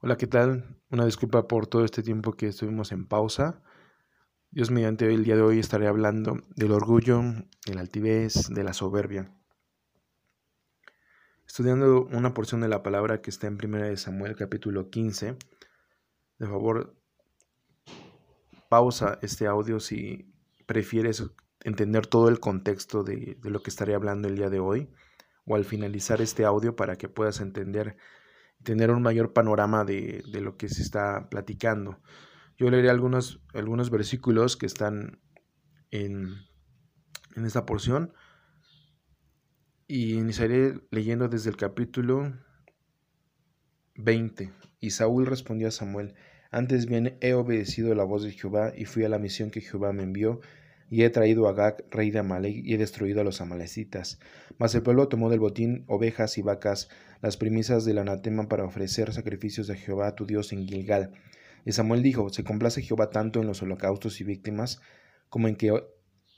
[0.00, 0.76] Hola, ¿qué tal?
[0.90, 3.60] Una disculpa por todo este tiempo que estuvimos en pausa.
[4.52, 7.20] Dios mediante el día de hoy estaré hablando del orgullo,
[7.66, 9.34] de la altivez, de la soberbia.
[11.44, 15.36] Estudiando una porción de la palabra que está en 1 Samuel capítulo 15.
[16.38, 16.94] De favor,
[18.68, 20.32] pausa este audio si
[20.66, 21.24] prefieres
[21.64, 24.92] entender todo el contexto de, de lo que estaré hablando el día de hoy
[25.44, 27.96] o al finalizar este audio para que puedas entender
[28.62, 32.00] tener un mayor panorama de, lo que se está platicando.
[32.56, 35.20] Yo leeré algunos, algunos versículos que están
[35.90, 36.34] en,
[37.36, 38.12] en esta porción
[39.86, 42.34] y iniciaré leyendo desde el capítulo
[43.94, 44.52] 20.
[44.80, 46.14] Y Saúl respondió a Samuel,
[46.50, 49.92] antes bien he obedecido la voz de Jehová y fui a la misión que Jehová
[49.92, 50.40] me envió
[50.90, 54.18] y he traído a Agag, rey de Amalek, y he destruido a los amalecitas.
[54.58, 56.88] Mas el pueblo tomó del botín ovejas y vacas,
[57.20, 61.12] las premisas del anatema para ofrecer sacrificios a Jehová tu Dios en Gilgal.
[61.64, 64.80] Y Samuel dijo, ¿se complace Jehová tanto en los holocaustos y víctimas
[65.28, 65.72] como en que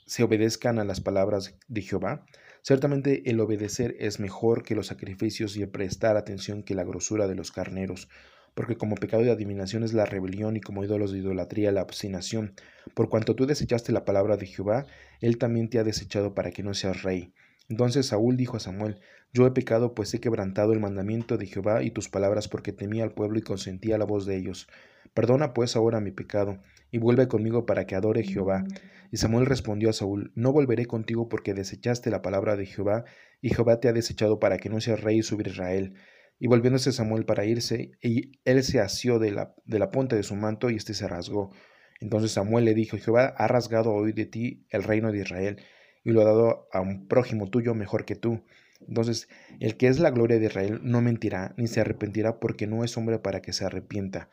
[0.05, 2.25] se obedezcan a las palabras de Jehová?
[2.63, 7.27] Ciertamente el obedecer es mejor que los sacrificios y el prestar atención que la grosura
[7.27, 8.09] de los carneros
[8.53, 12.53] porque como pecado de adivinación es la rebelión y como ídolos de idolatría la obstinación.
[12.93, 14.85] Por cuanto tú desechaste la palabra de Jehová,
[15.21, 17.33] él también te ha desechado para que no seas rey.
[17.69, 18.99] Entonces Saúl dijo a Samuel,
[19.33, 23.03] Yo he pecado, pues he quebrantado el mandamiento de Jehová y tus palabras, porque temía
[23.03, 24.67] al pueblo y consentía la voz de ellos.
[25.13, 26.59] Perdona pues ahora mi pecado,
[26.91, 28.65] y vuelve conmigo para que adore Jehová.
[29.11, 33.05] Y Samuel respondió a Saúl, No volveré contigo porque desechaste la palabra de Jehová,
[33.41, 35.95] y Jehová te ha desechado para que no seas rey sobre Israel.
[36.43, 40.71] Y volviéndose Samuel para irse, y él se asió de la, punta de su manto
[40.71, 41.51] y éste se rasgó.
[41.99, 45.61] Entonces Samuel le dijo, Jehová ha rasgado hoy de ti el reino de Israel,
[46.03, 48.43] y lo ha dado a un prójimo tuyo mejor que tú.
[48.87, 52.83] Entonces, el que es la gloria de Israel no mentirá, ni se arrepentirá, porque no
[52.83, 54.31] es hombre para que se arrepienta.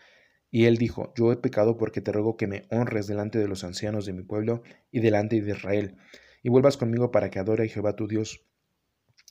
[0.51, 3.65] Y él dijo, Yo he pecado porque te ruego que me honres delante de los
[3.65, 5.99] ancianos de mi pueblo y delante de Israel,
[6.43, 8.49] y vuelvas conmigo para que adore a Jehová tu Dios,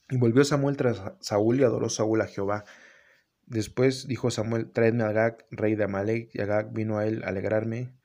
[0.10, 2.64] y volvió Samuel tras Saúl y adoró Saúl a Jehová.
[3.46, 7.28] Después dijo Samuel, traedme a Agag, rey de Amalek, y Agag vino a él a
[7.30, 7.98] alegrarme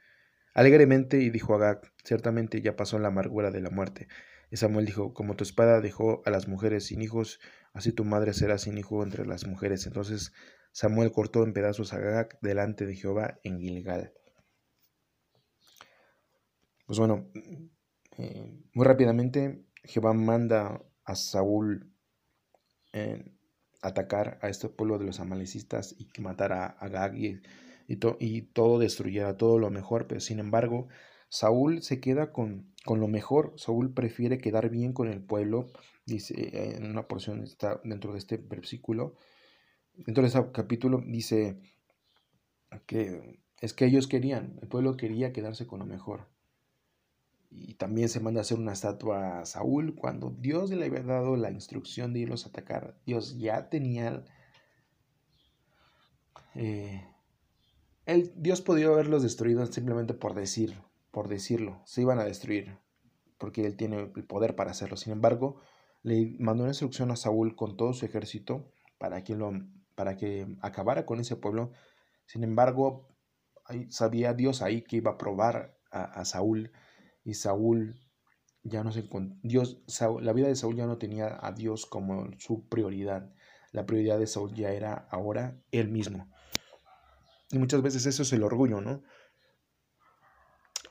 [0.54, 4.08] alegremente, y dijo Agag, ciertamente ya pasó la amargura de la muerte.
[4.50, 7.40] Y Samuel dijo, como tu espada dejó a las mujeres sin hijos,
[7.72, 9.86] así tu madre será sin hijo entre las mujeres.
[9.86, 10.32] Entonces
[10.72, 14.12] Samuel cortó en pedazos a Agag delante de Jehová en Gilgal.
[16.86, 17.30] Pues bueno,
[18.18, 21.91] eh, muy rápidamente Jehová manda a Saúl
[23.82, 27.40] atacar a este pueblo de los amalecistas y que matara a Agag y,
[27.88, 30.88] y, todo destruyera, todo lo mejor, pero sin embargo
[31.28, 35.72] Saúl se queda con, con lo mejor, Saúl prefiere quedar bien con el pueblo,
[36.06, 39.16] dice en una porción está dentro de este versículo,
[39.94, 41.58] dentro de ese capítulo dice
[42.86, 46.28] que es que ellos querían, el pueblo quería quedarse con lo mejor
[47.54, 51.36] y también se manda a hacer una estatua a Saúl cuando Dios le había dado
[51.36, 52.96] la instrucción de irlos a atacar.
[53.04, 54.24] Dios ya tenía...
[56.54, 57.04] Eh,
[58.36, 60.80] Dios podía haberlos destruido simplemente por decir,
[61.10, 61.80] por decirlo.
[61.84, 62.78] Se iban a destruir
[63.38, 64.96] porque Él tiene el poder para hacerlo.
[64.96, 65.60] Sin embargo,
[66.02, 69.52] le mandó una instrucción a Saúl con todo su ejército para que, lo,
[69.94, 71.70] para que acabara con ese pueblo.
[72.26, 73.08] Sin embargo,
[73.88, 76.72] sabía Dios ahí que iba a probar a Saúl
[77.24, 78.00] y Saúl
[78.64, 79.08] ya no se
[79.42, 79.82] Dios,
[80.20, 83.32] la vida de Saúl ya no tenía a Dios como su prioridad.
[83.72, 86.30] La prioridad de Saúl ya era ahora él mismo.
[87.50, 89.02] Y muchas veces eso es el orgullo, ¿no?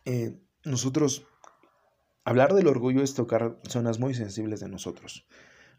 [0.06, 1.26] Eh, nosotros,
[2.24, 5.28] hablar del orgullo es tocar zonas muy sensibles de nosotros.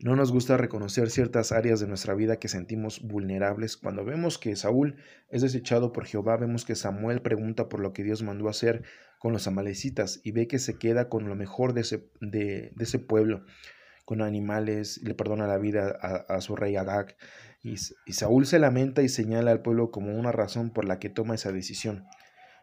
[0.02, 3.76] No nos gusta reconocer ciertas áreas de nuestra vida que sentimos vulnerables.
[3.76, 4.96] Cuando vemos que Saúl
[5.28, 8.82] es desechado por Jehová, vemos que Samuel pregunta por lo que Dios mandó hacer
[9.20, 13.44] con los amalecitas y ve que se queda con lo mejor de ese, pueblo,
[14.04, 17.16] con animales, le perdona la vida a, su rey Agag.
[17.62, 21.36] Y Saúl se lamenta y señala al pueblo como una razón por la que toma
[21.36, 22.06] esa decisión.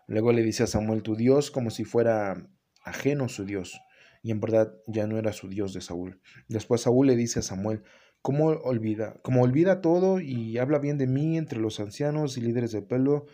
[0.08, 2.50] Luego le dice a Samuel, tu Dios, como si fuera
[2.84, 3.80] ajeno su Dios
[4.22, 6.22] y en verdad ya no era su Dios de Saúl.
[6.48, 7.84] Después Saúl le dice a Samuel,
[8.22, 9.20] ¿cómo olvida?
[9.24, 13.26] Olvida todo y habla bien de mí entre los ancianos y líderes del pueblo,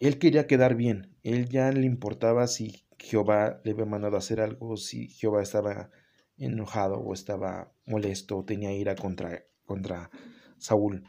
[0.00, 4.40] él quería quedar bien, él ya le importaba si Jehová le había mandado a hacer
[4.40, 5.90] algo, si Jehová estaba
[6.36, 10.10] enojado o estaba molesto o tenía ira contra, contra
[10.58, 11.02] Saúl.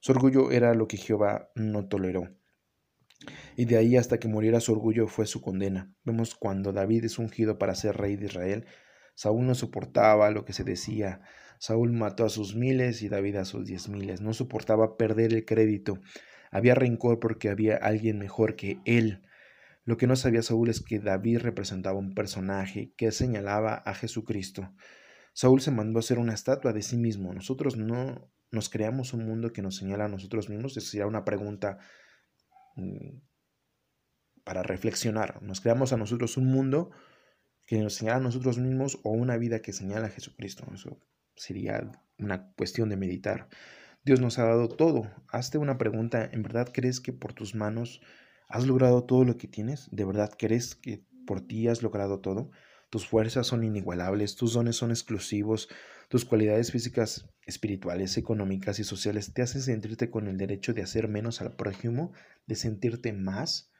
[0.00, 2.28] Su orgullo era lo que Jehová no toleró
[3.56, 5.92] y de ahí hasta que muriera su orgullo fue su condena.
[6.04, 8.66] Vemos cuando David es ungido para ser rey de Israel,
[9.14, 11.20] Saúl no soportaba lo que se decía.
[11.58, 14.20] Saúl mató a sus miles y David a sus diez miles.
[14.20, 15.98] No soportaba perder el crédito.
[16.50, 19.22] Había rencor porque había alguien mejor que él.
[19.84, 24.72] Lo que no sabía Saúl es que David representaba un personaje que señalaba a Jesucristo.
[25.34, 27.32] Saúl se mandó a hacer una estatua de sí mismo.
[27.32, 30.76] Nosotros no nos creamos un mundo que nos señala a nosotros mismos.
[30.76, 31.78] Esa sería una pregunta
[34.44, 35.42] para reflexionar.
[35.42, 36.90] Nos creamos a nosotros un mundo
[37.66, 40.66] que nos señala a nosotros mismos o una vida que señala a Jesucristo.
[40.74, 41.00] Eso
[41.36, 43.48] sería una cuestión de meditar.
[44.04, 45.10] Dios nos ha dado todo.
[45.28, 46.28] Hazte una pregunta.
[46.30, 48.00] ¿En verdad crees que por tus manos
[48.48, 49.88] has logrado todo lo que tienes?
[49.92, 52.50] ¿De verdad crees que por ti has logrado todo?
[52.90, 55.68] Tus fuerzas son inigualables, tus dones son exclusivos,
[56.08, 61.08] tus cualidades físicas, espirituales, económicas y sociales te hacen sentirte con el derecho de hacer
[61.08, 62.12] menos al prójimo,
[62.46, 63.70] de sentirte más.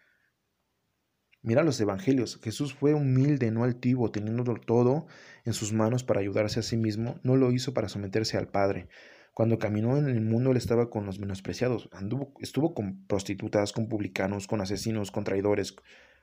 [1.43, 2.41] Mira los evangelios.
[2.43, 5.07] Jesús fue humilde, no altivo, teniendo todo
[5.45, 7.19] en sus manos para ayudarse a sí mismo.
[7.25, 8.89] No lo hizo para someterse al Padre.
[9.35, 11.89] Cuando caminó en el mundo, él estaba con los menospreciados.
[11.93, 15.75] Anduvo, estuvo con prostitutas, con publicanos, con asesinos, con traidores.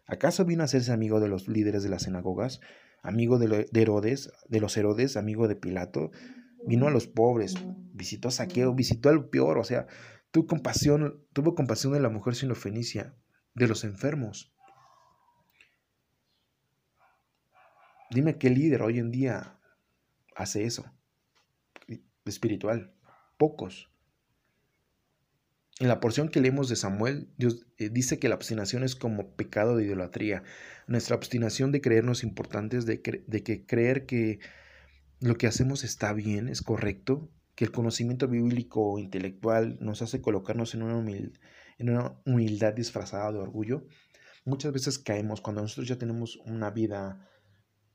[0.06, 2.62] ¿Acaso vino a hacerse amigo de los líderes de las sinagogas?
[3.02, 6.12] ¿Amigo de, Herodes, de los Herodes, amigo de Pilato?
[6.66, 7.56] Vino a los pobres,
[7.94, 9.88] visitó a Saqueo, visitó al peor, o sea,
[10.32, 13.16] tuvo compasión, tuvo compasión de la mujer sinofenicia,
[13.56, 14.54] de los enfermos.
[18.12, 19.60] Dime qué líder hoy en día
[20.36, 20.86] hace eso,
[22.26, 22.94] espiritual
[23.38, 23.90] pocos.
[25.80, 29.32] En la porción que leemos de Samuel, Dios eh, dice que la obstinación es como
[29.36, 30.44] pecado de idolatría.
[30.88, 34.40] Nuestra obstinación de creernos importantes, de, que creer que
[35.22, 40.22] lo que hacemos está bien, es correcto, que el conocimiento bíblico o intelectual nos hace
[40.22, 41.00] colocarnos en una,
[41.78, 43.88] en una humildad disfrazada de orgullo.
[44.44, 47.26] Muchas veces caemos cuando nosotros ya tenemos una vida,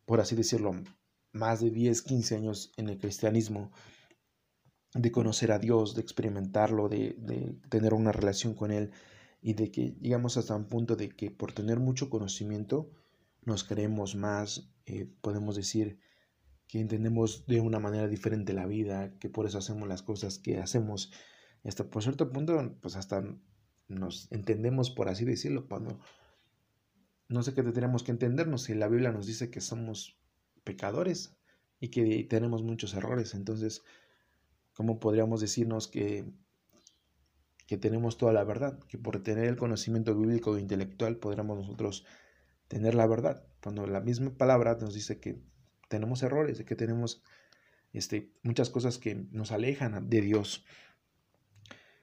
[0.06, 0.72] por así decirlo,
[1.32, 3.72] más de 10, 15 años en el cristianismo
[4.94, 8.92] de conocer a Dios, de experimentarlo, de, tener una relación con Él
[9.42, 12.90] y de que llegamos hasta un punto de que por tener mucho conocimiento
[13.42, 15.98] nos creemos más, eh, podemos decir
[16.68, 20.58] que entendemos de una manera diferente la vida, que por eso hacemos las cosas que
[20.58, 21.12] hacemos.
[21.62, 23.22] Y hasta por cierto punto, pues hasta
[23.88, 25.98] nos entendemos, por así decirlo, cuando
[27.28, 30.18] no sé qué tenemos que entendernos si la Biblia nos dice que somos
[30.62, 31.36] pecadores
[31.80, 33.34] y que tenemos muchos errores.
[33.34, 33.82] Entonces,
[34.74, 36.24] ¿Cómo podríamos decirnos que,
[37.66, 38.78] que tenemos toda la verdad?
[38.88, 42.04] Que por tener el conocimiento bíblico e intelectual podríamos nosotros
[42.68, 43.46] tener la verdad.
[43.62, 45.40] Cuando la misma palabra nos dice que
[45.88, 47.22] tenemos errores, que tenemos
[47.92, 50.64] este, muchas cosas que nos alejan de Dios.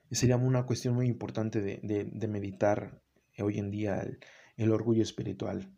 [0.09, 3.01] Y sería una cuestión muy importante de, meditar
[3.37, 4.05] hoy en día
[4.57, 5.69] el, orgullo espiritual.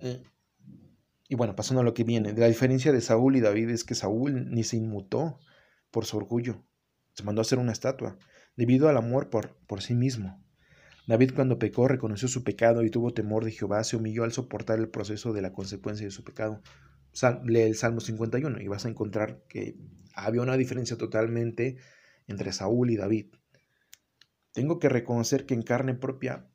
[0.00, 0.22] Eh,
[1.28, 3.94] y bueno, pasando a lo que viene, la diferencia de Saúl y David es que
[3.94, 5.40] Saúl ni se inmutó
[5.90, 6.64] por su orgullo.
[7.14, 8.18] Se mandó a hacer una estatua,
[8.56, 10.42] debido al amor por, por sí mismo.
[11.08, 14.78] David cuando pecó reconoció su pecado y tuvo temor de Jehová, se humilló al soportar
[14.78, 16.62] el proceso de la consecuencia de su pecado.
[17.44, 19.76] lee el Salmo 51 y vas a encontrar que
[20.14, 21.78] había una diferencia totalmente
[22.26, 23.34] entre Saúl y David.
[24.52, 26.46] Tengo que reconocer que en carne propia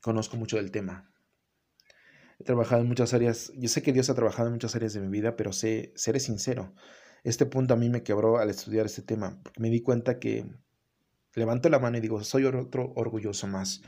[0.00, 1.10] conozco mucho del tema.
[2.38, 5.00] He trabajado en muchas áreas, yo sé que Dios ha trabajado en muchas áreas de
[5.00, 6.74] mi vida, pero sé, seré sincero,
[7.24, 10.46] este punto a mí me quebró al estudiar este tema, porque me di cuenta que
[11.34, 13.82] levanto la mano y digo, soy otro orgulloso más.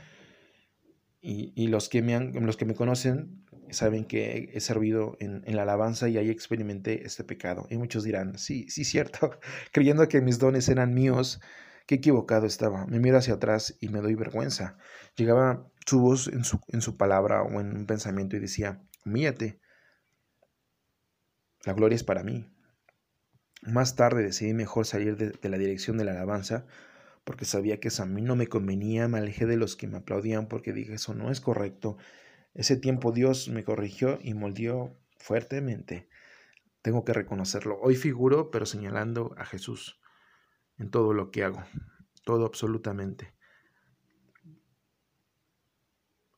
[1.19, 5.63] Y, los, que me han, los que me conocen saben que he servido en, la
[5.63, 7.67] alabanza y ahí experimenté este pecado.
[7.69, 9.31] Y muchos dirán, sí, sí, cierto,
[9.73, 11.41] creyendo que mis dones eran míos,
[11.85, 12.85] qué equivocado estaba.
[12.85, 14.77] Me miro hacia atrás y me doy vergüenza.
[15.15, 19.59] Llegaba su voz en su, en su palabra o en un pensamiento y decía, humíllate.
[21.65, 22.56] La gloria es para mí.
[23.61, 26.65] Más tarde decidí mejor salir de, la dirección de la alabanza
[27.23, 29.97] porque sabía que eso a mí no me convenía, me alejé de los que me
[29.97, 31.97] aplaudían porque dije eso no es correcto.
[32.53, 36.07] Ese tiempo Dios me corrigió y moldeó fuertemente.
[36.81, 37.77] Tengo que reconocerlo.
[37.81, 39.99] Hoy figuro, pero señalando a Jesús
[40.77, 41.63] en todo lo que hago,
[42.23, 43.33] todo absolutamente.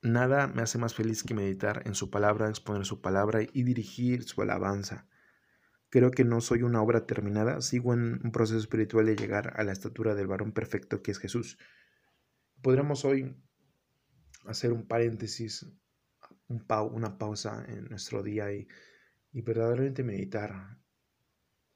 [0.02, 4.24] Nada me hace más feliz que meditar en su palabra, exponer su palabra y dirigir
[4.24, 5.08] su alabanza.
[5.90, 9.64] Creo que no soy una obra terminada, sigo en un proceso espiritual de llegar a
[9.64, 11.58] la estatura del varón perfecto que es Jesús.
[12.62, 13.36] Podríamos hoy
[14.46, 15.66] hacer un paréntesis,
[16.48, 18.68] una pausa en nuestro día y,
[19.32, 20.78] y verdaderamente meditar.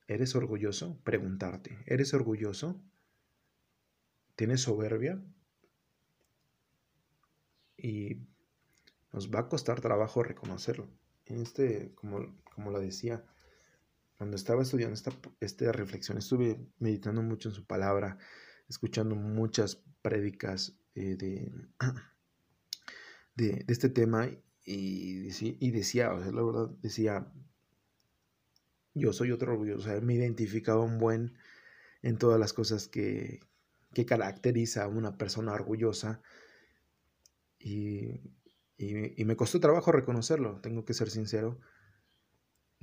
[0.08, 1.02] ¿Eres orgulloso?
[1.04, 2.84] Preguntarte, ¿eres orgulloso?
[4.36, 5.24] ¿Tienes soberbia?
[7.78, 8.28] Y
[9.12, 10.90] nos va a costar trabajo reconocerlo.
[11.26, 13.24] En este, como, como lo decía,
[14.24, 15.12] cuando estaba estudiando esta,
[15.42, 18.18] esta reflexión, estuve meditando mucho en su palabra
[18.70, 21.52] escuchando muchas prédicas eh, de,
[23.36, 24.30] de, este tema
[24.64, 27.34] y, y decía, o sea, la verdad, decía,
[28.94, 31.38] yo soy otro orgulloso, me identificaba un buen
[32.02, 33.42] en todas las cosas que,
[33.94, 36.22] que caracteriza a una persona orgullosa
[37.60, 38.22] y,
[38.78, 41.60] y, me costó trabajo reconocerlo, tengo que ser sincero.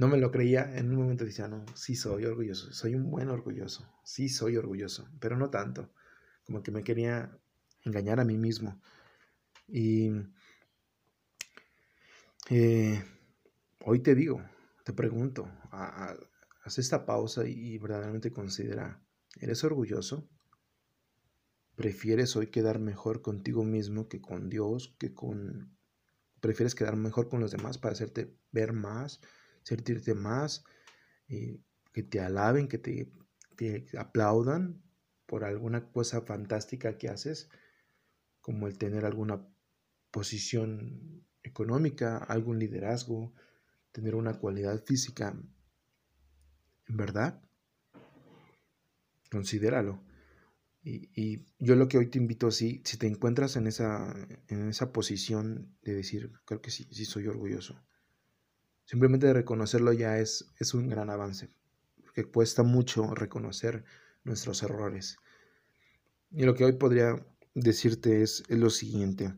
[0.00, 3.28] No me lo creía, en un momento decía, no, sí soy orgulloso, soy un buen
[3.28, 5.92] orgulloso, sí soy orgulloso, pero no tanto,
[6.46, 7.38] como que me quería
[7.84, 8.80] engañar a mí mismo.
[9.68, 10.10] Y
[12.48, 13.04] eh,
[13.84, 14.42] hoy te digo,
[14.86, 19.04] te pregunto, haz esta pausa y verdaderamente considera,
[19.38, 20.26] ¿eres orgulloso?
[21.76, 25.76] ¿Prefieres hoy quedar mejor contigo mismo que con Dios, que con...
[26.40, 29.20] ¿Prefieres quedar mejor con los demás para hacerte ver más,
[29.62, 30.64] sentirte más,
[31.28, 31.62] y
[31.92, 33.12] que te alaben, que te,
[33.56, 34.82] te aplaudan
[35.26, 37.48] por alguna cosa fantástica que haces,
[38.40, 39.46] como el tener alguna
[40.10, 43.32] posición económica, algún liderazgo,
[43.92, 45.36] tener una cualidad física,
[46.88, 47.42] ¿en verdad?
[49.30, 50.02] Considéralo.
[50.82, 54.14] Y, yo lo que hoy te invito así, si te encuentras en esa,
[54.48, 57.84] en esa posición de decir, creo que sí, sí soy orgulloso.
[58.90, 61.48] Simplemente reconocerlo ya es, es un gran avance,
[62.02, 63.84] porque cuesta mucho reconocer
[64.24, 65.16] nuestros errores.
[66.32, 69.32] Y lo que hoy podría decirte es, es lo siguiente.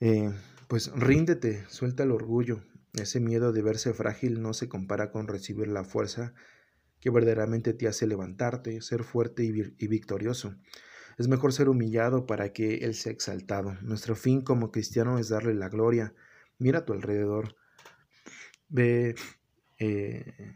[0.00, 0.32] Eh,
[0.68, 2.62] pues ríndete, suelta el orgullo.
[2.94, 6.32] Ese miedo de verse frágil no se compara con recibir la fuerza
[6.98, 10.56] que verdaderamente te hace levantarte, ser fuerte y, y victorioso.
[11.18, 13.74] Es mejor ser humillado para que Él sea exaltado.
[13.82, 16.14] Nuestro fin como cristiano es darle la gloria.
[16.56, 17.54] Mira a tu alrededor.
[18.68, 19.14] Ve
[19.78, 20.54] eh,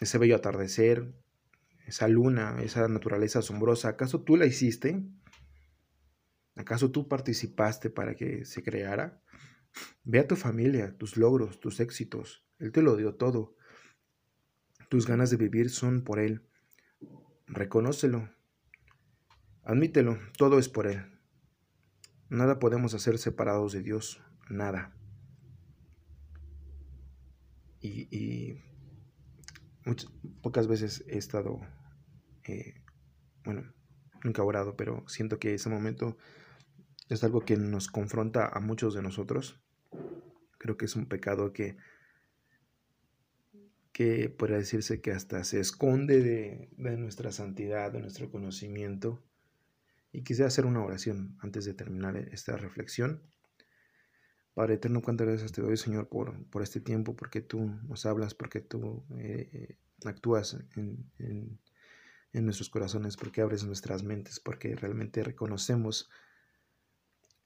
[0.00, 1.12] ese bello atardecer,
[1.86, 3.88] esa luna, esa naturaleza asombrosa.
[3.88, 5.02] ¿Acaso tú la hiciste?
[6.54, 9.22] ¿Acaso tú participaste para que se creara?
[10.04, 12.44] Ve a tu familia, tus logros, tus éxitos.
[12.58, 13.56] Él te lo dio todo.
[14.88, 16.48] Tus ganas de vivir son por Él.
[17.46, 18.28] Reconócelo.
[19.62, 21.04] Admítelo, todo es por Él.
[22.28, 24.97] Nada podemos hacer separados de Dios, nada.
[27.80, 28.60] Y,
[29.84, 30.10] muchas,
[30.42, 31.60] pocas veces he estado,
[32.44, 32.82] eh,
[33.44, 33.72] bueno,
[34.24, 36.16] nunca orado, pero siento que ese momento
[37.08, 39.60] es algo que nos confronta a muchos de nosotros.
[40.58, 41.76] Creo que es un pecado que,
[43.92, 49.22] que puede decirse que hasta se esconde de, de nuestra santidad, de nuestro conocimiento.
[50.10, 53.22] Y quisiera hacer una oración antes de terminar esta reflexión.
[54.58, 58.34] Padre eterno, cuántas gracias te doy, Señor, por, por este tiempo, porque tú nos hablas,
[58.34, 61.60] porque tú eh, actúas en, en,
[62.32, 66.10] en, nuestros corazones, porque abres nuestras mentes, porque realmente reconocemos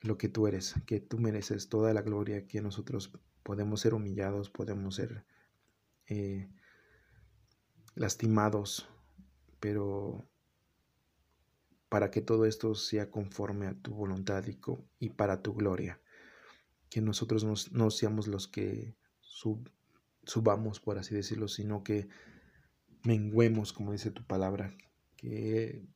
[0.00, 4.48] lo que tú eres, que tú mereces toda la gloria, que nosotros podemos ser humillados,
[4.48, 5.26] podemos ser
[6.06, 6.48] eh,
[7.94, 8.88] lastimados,
[9.60, 10.26] pero
[11.90, 14.42] para que todo esto sea conforme a tu voluntad
[14.98, 16.00] y, para tu gloria,
[16.92, 18.98] que nosotros no, seamos los que
[20.24, 22.06] subamos, por así decirlo, sino que
[23.02, 24.76] menguemos, como dice tu palabra,
[25.16, 25.86] que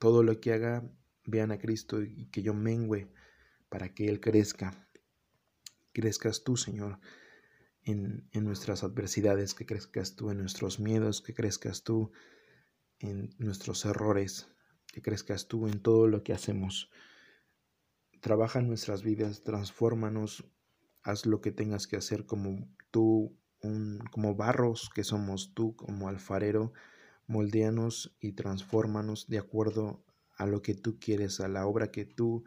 [0.00, 0.90] todo lo que haga
[1.24, 3.12] vean a Cristo y que yo mengüe
[3.68, 4.88] para que Él crezca.
[5.92, 6.98] Crezcas tú, Señor,
[7.84, 12.10] en, nuestras adversidades, que crezcas tú en nuestros miedos, que crezcas tú
[12.98, 14.48] en nuestros errores,
[14.92, 16.90] que crezcas tú en todo lo que hacemos.
[18.24, 20.46] Trabaja en nuestras vidas, transfórmanos,
[21.02, 23.36] haz lo que tengas que hacer como tú,
[24.10, 26.72] como barros que somos tú, como alfarero,
[27.26, 30.02] moldeanos y transfórmanos de acuerdo
[30.38, 32.44] a lo que tú quieres, a la obra que tú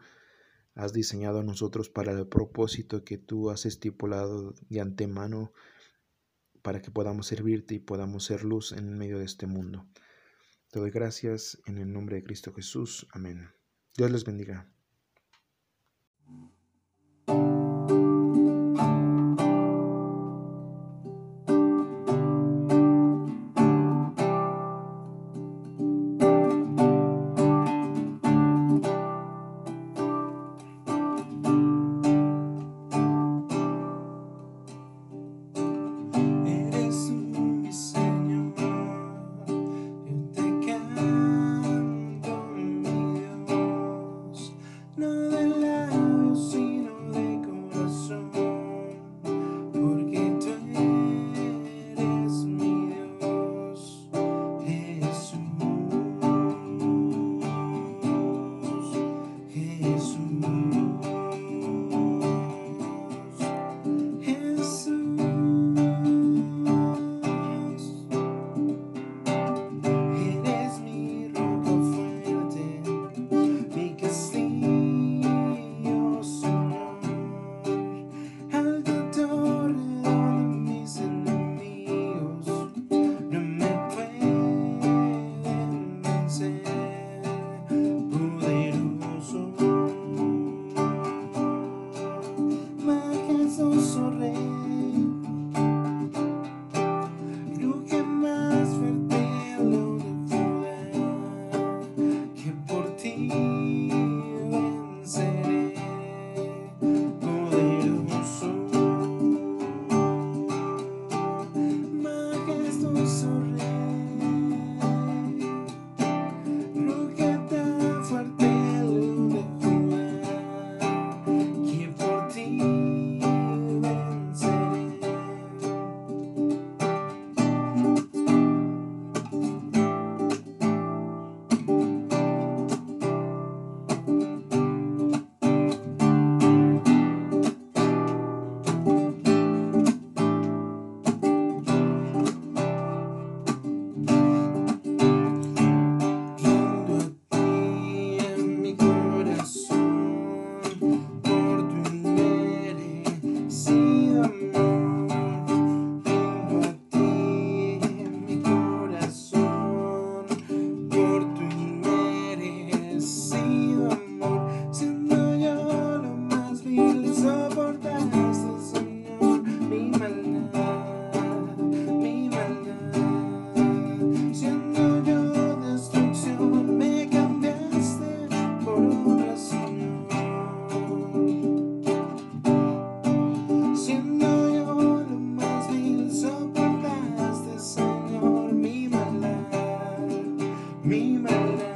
[0.74, 5.52] has diseñado a nosotros para el propósito que tú has estipulado de antemano
[6.60, 9.86] para que podamos servirte y podamos ser luz en medio de este mundo.
[10.72, 13.06] Te doy gracias en el nombre de Cristo Jesús.
[13.12, 13.48] Amén.
[13.96, 14.68] Dios les bendiga.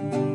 [0.03, 0.32] Si me